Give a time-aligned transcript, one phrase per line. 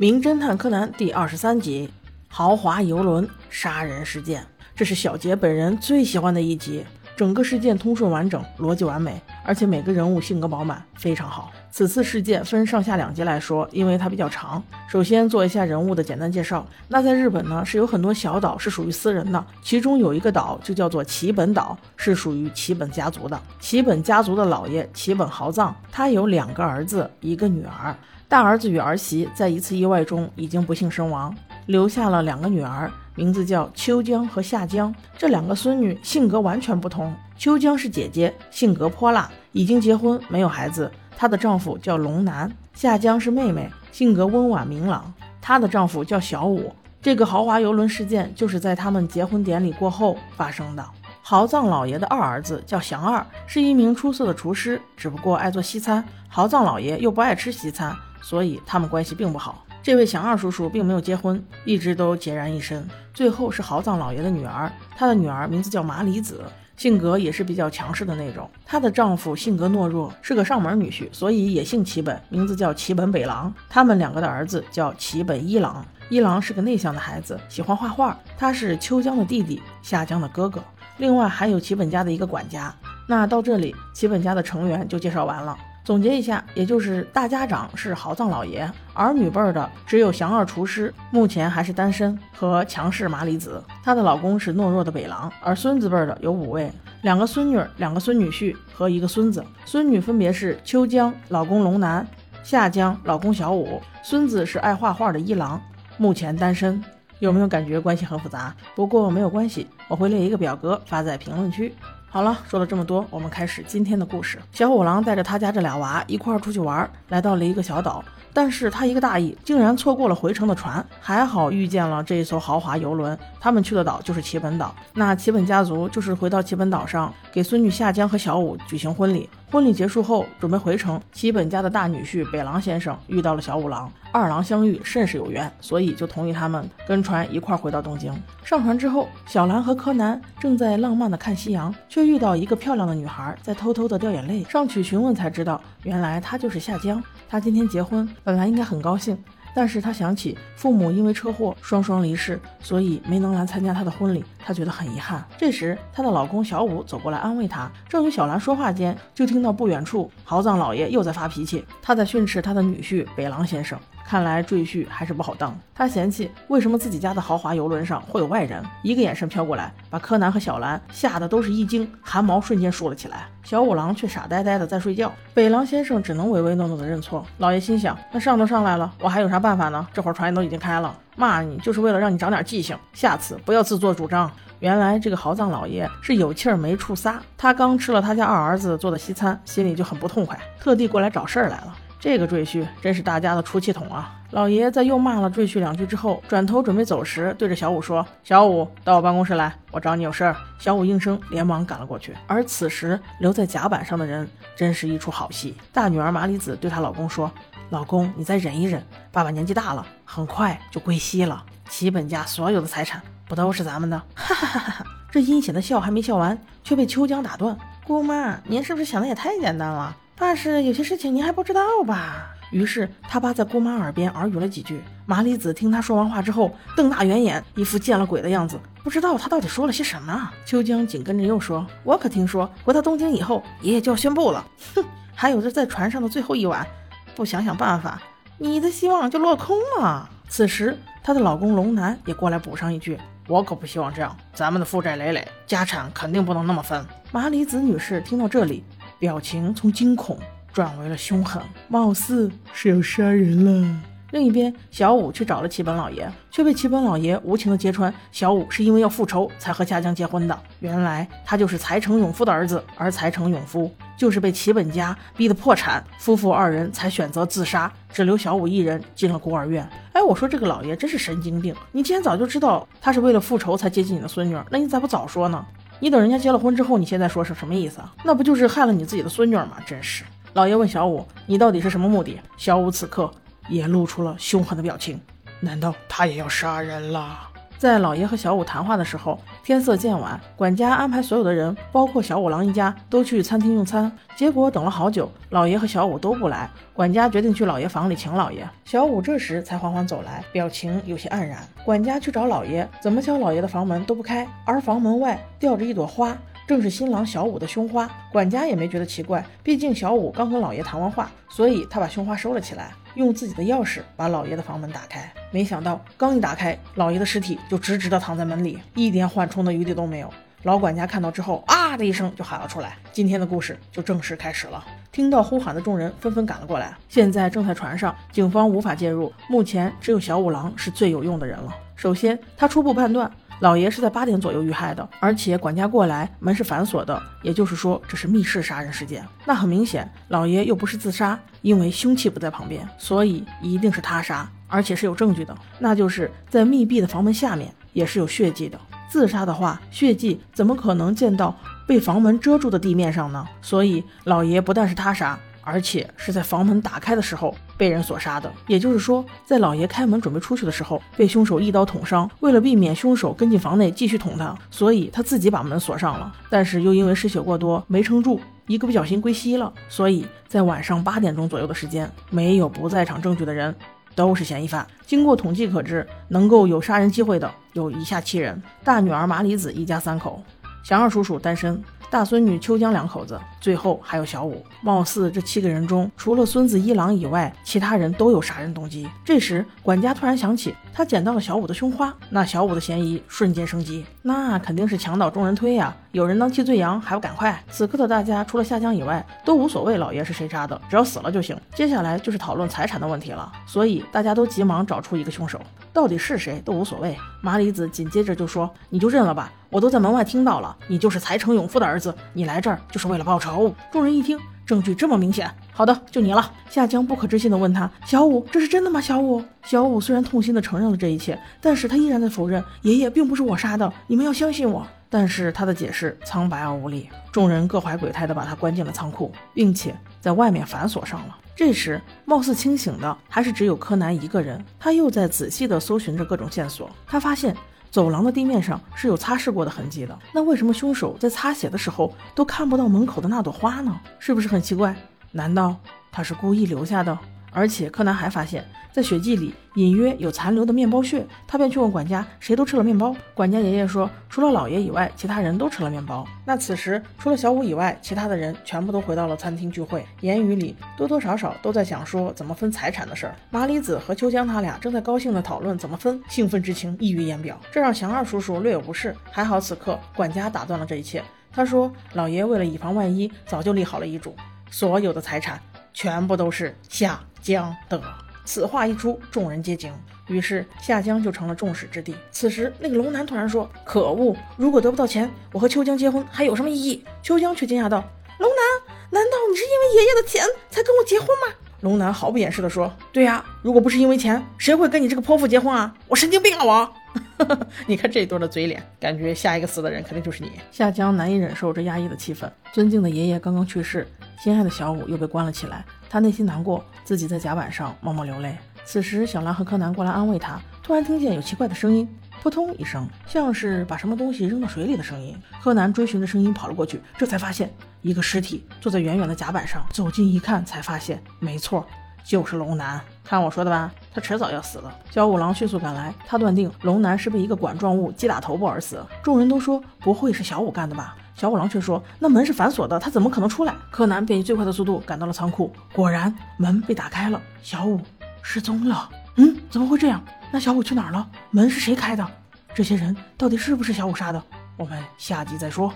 [0.00, 1.90] 名侦探柯南第二十三集：
[2.28, 4.46] 豪华游轮杀人事件。
[4.72, 6.84] 这是小杰本人最喜欢的一集，
[7.16, 11.50] 整个事件通顺完整，逻辑完美，而且每个人物性格饱满，非常好。
[11.72, 14.62] 此次事件分上下两集来说，因为它比较长。
[14.88, 16.64] 首先做一下人物的简单介绍。
[16.86, 23.36] 那在日本呢，是有很多小岛是属于私人的，其中有一个岛就叫做齐本岛，是属于齐本家族的。
[23.58, 27.92] 齐本家族的老爷齐本豪藏，他有两个儿子，一个女儿。
[28.28, 34.94] 大儿子与儿媳在一次意外中已经不幸身亡，留下了两个女儿，名字叫秋江和夏江。
[35.16, 37.10] 这两个孙女性格完全不同。
[37.38, 40.92] 秋江是姐姐，性格泼辣，已经结婚，没有孩子。
[41.16, 42.52] 她的丈夫叫龙南。
[42.74, 46.70] 夏江是妹妹，性格温婉明朗，她的丈夫叫小武。
[47.00, 50.84] 这个豪华游轮事件就是在他们结婚典礼过后发生的。
[51.22, 56.04] 豪藏老爷的二儿子叫祥二，是一名出色的厨师，只不过爱做西餐。
[56.28, 57.96] 豪藏老爷又不爱吃西餐。
[58.20, 59.64] 所以他们关系并不好。
[59.82, 62.86] 这位祥二叔叔并没有结婚，一直都孑然一身。
[63.14, 66.44] 最后是豪藏老爷的女儿，她的女儿名字叫麻里子，
[66.76, 68.50] 性格也是比较强势的那种。
[68.66, 73.52] 她的丈夫性格懦弱，是个上门女婿，所以也姓齐本，名字叫齐本北郎。
[73.68, 78.18] 他们两个的儿子叫齐本一郎，一郎是个内向的孩子，喜欢画画。
[78.36, 80.62] 他是秋江的弟弟，夏江的哥哥。
[80.98, 82.74] 另外还有齐本家的一个管家。
[83.08, 85.56] 那到这里，齐本家的成员就介绍完了。
[85.88, 102.06] 总结一下，也就是大家长是豪藏老爷，儿女辈的只有祥二厨师，目前还是单身，和强势麻里子，她的老公是懦弱的北狼，而孙子辈的有五位，两个孙女，两个孙女婿和一个孙子，孙女分别是秋江老公龙南，
[102.42, 105.58] 夏江老公小五，孙子是爱画画的一郎，
[105.96, 106.84] 目前单身。
[107.20, 108.54] 有没有感觉关系很复杂？
[108.76, 111.74] 不过没有关系，我会列一个表格发在评论区。
[112.10, 114.38] 好了，说了这么多，我们开始今天的故事。
[114.50, 118.02] 小五郎带着他家这俩娃一块儿出去玩，来到了一个小岛。
[118.38, 120.86] 但是他一个大意，竟然错过了回程的船。
[121.00, 124.72] 还好遇见了这一艘豪华游轮，他们去的岛就是齐本岛。
[124.94, 129.28] 那齐本家族就是回到齐本岛上，给孙女夏江和小五举行婚礼。
[129.50, 131.00] 婚礼结束后，准备回城。
[131.10, 138.14] 齐本家的大女婿北狼先生遇到了小五郎，二郎相遇甚是有缘，所以就同意他们跟船一块回到东京。
[138.44, 144.44] 上船之后，小兰和柯南正在浪漫的看夕阳，却遇到一个漂亮的女孩在偷偷的掉眼泪。
[144.44, 147.02] 上去询问才知道，原来她就是夏江。
[147.26, 149.16] 她今天结婚，本来应该很高兴，
[149.54, 155.26] 但是她想起父母因为车祸双双离世，所以没能来参加她的婚礼，她觉得很遗憾。
[155.38, 157.72] 这时，她的老公小五走过来安慰她。
[157.88, 163.80] 正与小兰说话间，就听到不远处豪藏老爷又在发脾气，他在训斥他的女婿北狼先生。
[164.08, 165.54] 看来赘婿还是不好当。
[165.74, 173.26] 他嫌弃为什么自己家的豪华游轮上会有外人，一个眼神飘过来，把柯南和小兰吓得都是一惊，汗毛瞬间竖了起来。
[173.44, 175.12] 小五郎却傻呆呆的在睡觉。
[175.34, 177.22] 北狼先生只能唯唯诺诺的认错。
[177.36, 179.86] 老爷心想：那上都上来了，我还有啥办法呢？
[179.92, 184.30] 这会儿船都已经开了，骂你就是为了让你长点记性，下次不要自作主张。
[184.60, 191.76] 原来这个豪藏老爷是有气儿没处撒，他刚吃了他家二儿子做的西餐，心里就很不痛快，特地过来找事儿来了。
[192.00, 194.14] 这个赘婿真是大家的出气筒啊！
[194.30, 202.14] 老爷在又骂了赘婿两句之后，转头准备走时，对着小五说：“小五，到我办公室来，我找你有事儿。”小五应声，连忙赶了过去。
[202.26, 205.56] 而此时留在甲板上的人，真是一出好戏。
[205.72, 207.28] 大女儿麻里子对她老公说
[207.70, 208.80] ：“老公，你再忍一忍，
[209.10, 211.42] 爸爸年纪大了，很快就归西了。
[211.68, 214.86] 齐本家所有的财产不都是咱们的？” 哈哈哈哈！
[215.10, 222.34] 这阴险的笑还没笑完，却被秋江打断：“姑妈，您是不是想的也太简单了？”但是有些事情您还不知道吧？
[222.50, 224.80] 于是他爸在姑妈耳边耳语了几句。
[225.04, 230.30] 麻里子听他说完话之后，瞪大圆眼，一副见了鬼的样子，不知道他到底说了些什么。
[230.44, 234.44] 秋江紧跟着又说：“我可听说，回到东京以后，爷爷就要宣布了。
[234.74, 234.84] 哼，
[235.14, 236.66] 还有这在船上的最后一晚，
[237.14, 238.00] 不想想办法，
[238.38, 242.98] 你的希望就落空了。”此时，她的老公龙南也过来补上一句
[243.28, 248.64] ：“我可不希望这样，咱们的负债累累，家产肯定不能那么分。”麻里子女士听到这里。
[248.98, 250.18] 表情从惊恐
[250.52, 253.80] 转为了凶狠，貌似是要杀人了。
[254.10, 260.36] 另一边，小五去找了齐本老爷，却被齐本老爷无情的揭穿：小五是因为要复仇才和夏江结婚的。
[260.60, 269.68] 原来他就是财成永夫的儿子，而财成永夫就是被齐本家逼得破产，夫妇二人才选择自杀，只留小五一人进了孤儿院。
[269.92, 271.54] 哎，我说这个老爷真是神经病！
[271.70, 275.46] 你既然早就知道他是为了复仇才接近你的孙女，那你咋不早说呢？
[275.80, 277.94] 你等人家结了婚之后，你现在说是什么意思啊？
[278.04, 279.56] 那不就是害了你自己的孙女吗？
[279.64, 280.04] 真是！
[280.34, 283.10] 老爷问小五：“你到底是什么目的？”小五此刻
[283.48, 285.00] 也露出了凶狠的表情。
[285.40, 287.18] 难道他也要杀人了？
[287.58, 293.90] 在老爷和小五谈话的时候，天色渐晚，管家安排所有的人，包括小五郎一家，都去餐厅用餐。
[294.14, 296.48] 结果等了好久，老爷和小五都不来。
[296.72, 298.48] 管家决定去老爷房里请老爷。
[298.64, 301.38] 小五这时才缓缓走来，表情有些黯然。
[301.64, 306.16] 管家去找老爷，怎么敲老爷的房门都不开，而房门外吊着一朵花。
[306.48, 315.12] 正是新郎小五的胸花，管家也没觉得奇怪，毕竟小五刚和老爷谈完话，所以他把胸花收了起来，用自己的钥匙把老爷的房门打开。
[315.30, 320.10] 没想到刚一打开，老爷的尸体就直直的躺在门里，一点缓冲的余地都没有。
[320.44, 322.78] 老管家看到之后，啊的一声就喊了出来。
[322.92, 324.64] 今天的故事就正式开始了。
[324.90, 331.54] 听到呼喊的众人纷纷赶了过来，现在正在船上，警方无法介入，目前只有小五郎是最有用的人了。
[331.78, 333.08] 首先，他初步判断。
[333.40, 339.06] 老爷是在八点左右遇害的，而且管家过来门是反锁的，也就是说这是密室杀人事件。
[339.24, 348.58] 那很明显，老爷又不是自杀，因为凶器不在旁边，所以一定是他杀，而且是有证据的，那就是在密闭的房门下面也是有血迹的。
[348.88, 351.32] 自杀的话，血迹怎么可能溅到
[351.64, 353.24] 被房门遮住的地面上呢？
[353.40, 355.16] 所以老爷不但是他杀。
[355.50, 362.08] 而且是在房门打开的时候被人所杀的，也就是说，在老爷开门准备出去的时候，被凶手一刀捅伤。
[362.20, 366.12] 为了避免凶手跟进房内继续捅他，所以他自己把门锁上了。
[366.28, 369.50] 但是又因为失血过多没撑住，一个不小心归西了。
[369.70, 373.54] 所以在晚上八点钟左右的时间，没有不在场证据的人
[373.94, 374.66] 都是嫌疑犯。
[374.86, 380.22] 经过统计可知，能够有杀人机会的有以下七人：大女儿麻里子一家三口，
[380.62, 381.62] 祥二叔叔单身。
[381.90, 384.44] 大孙女秋江两口子，最后还有小五。
[384.60, 388.86] 貌似这七个人中，除了孙子一郎以外，其他人都有杀人动机。
[389.02, 395.74] 这时，管家突然想起，他捡到了小五的胸花，那小五的嫌疑瞬间升级，那肯定是墙倒众人推呀！
[395.92, 397.42] 有人当替罪羊，还不赶快？
[397.48, 401.34] 此刻的大家，除了夏江以外，都无所谓老爷是谁杀的，只要死了就行。
[401.54, 405.40] 接下来就是讨论财产的问题了，所以大家都急忙找出一个凶手，
[405.78, 406.96] 到底是谁都无所谓。
[407.20, 413.54] 麻里子紧接着就说：“你就认了吧。”我都在门外听到了，你就是财成永夫的儿子，你来这儿就是为了报仇。
[413.70, 416.32] 众人一听，证据这么明显，好的，就你了。
[416.50, 431.16] 夏江不可置信地问他：“小五，这是真的吗？”小五，小五虽然痛心地承认了这一切，但是他依然在否认：“爷爷并不是我杀的，你们要相信我。”但是他的解释苍白而无力，众人各怀鬼胎地把他关进了仓库，并且在外面反锁上了。
[431.38, 437.32] 这时，貌似清醒的还是只有柯南一个人，他又在仔细地搜寻着各种线索，他发现。
[437.70, 443.78] 走廊的地面上是有擦拭过的痕迹的，那为什么凶手在擦血的时候都看不到门口的那朵花呢？
[444.00, 444.74] 是不是很奇怪？
[445.12, 445.54] 难道
[445.92, 446.98] 他是故意留下的？
[447.38, 452.92] 而且柯南还发现，在血迹里隐约有残留的面包屑，他便去问管家，谁都吃了面包。
[453.14, 456.04] 管家爷爷说，除了老爷以外，其他人都吃了面包。
[456.24, 463.14] 那此时除了小五以外，其他的人全部都回到了餐厅聚会，言语里多多少少都在想说怎么分财产的事儿。
[463.30, 468.92] 麻里子和秋江他俩正在高兴地讨论怎么分，兴奋之情溢于言表，这让祥二叔叔略有不适。
[469.12, 474.16] 还好此刻管家打断了这一切，他说，老爷为了以防万一，早就立好了遗嘱，
[474.50, 475.40] 所有的财产
[475.72, 476.98] 全部都是夏。
[477.22, 477.80] 江的
[478.24, 479.72] 此话一出，众人皆惊，
[480.06, 481.94] 于是夏江就成了众矢之的。
[482.10, 484.14] 此时，那个龙男突然说：“可恶！
[484.36, 487.82] 如果得不到钱，我和秋江结婚还有什么意义？”秋江却惊讶道
[488.20, 495.74] ：“龙男，难道你是因为爷爷的钱才跟我结婚吗？”龙男毫不掩饰地说：“对呀，如果不是因为钱，谁会跟你这个泼妇结婚啊？
[495.88, 496.72] 我神经病啊我！”
[497.66, 500.30] 你看这一对的嘴脸，感觉下一个死的人肯定就是你。
[500.52, 503.86] 夏江难以忍受这压抑的气氛，尊敬的爷爷刚刚去世，
[504.22, 508.36] 心爱的小五又被关了起来，他内心难过，自己在甲板上默默流泪。
[508.64, 511.88] 此时，小兰和柯南过来安慰他，突然听见有奇怪的声音，
[512.20, 515.16] 扑通一声，像是把什么东西扔到水里的声音。
[515.42, 519.64] 柯南追寻着声音跑了过去，这才发现一个尸体坐在远远的甲板上。
[519.70, 521.66] 走近一看，才发现没错。
[522.04, 524.72] 就是龙男，看我说的吧，他迟早要死的。
[524.90, 528.84] 小五郎迅速赶来，他断定龙男是被一个管状物击打头部而死。
[529.02, 530.96] 众人都说不会是小五干的吧？
[531.14, 533.54] 小五郎却说那门是反锁的，他怎么可能出来？
[533.70, 537.80] 柯南便以最快的速度赶到了仓库，果然门被打开了，小五
[538.22, 538.88] 失踪了。
[539.16, 540.02] 嗯，怎么会这样？
[540.30, 541.06] 那小五去哪儿了？
[541.30, 542.06] 门是谁开的？
[542.54, 544.22] 这些人到底是不是小五杀的？
[544.56, 545.72] 我们下集再说。